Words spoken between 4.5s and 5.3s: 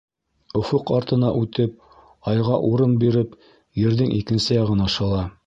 яғына шыла.